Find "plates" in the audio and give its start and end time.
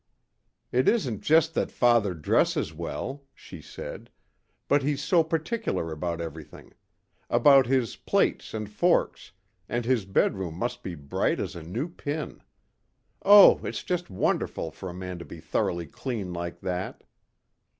7.97-8.55